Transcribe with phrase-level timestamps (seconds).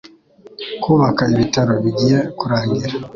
[0.83, 2.95] Kubaka ibitaro bigiye kurangira.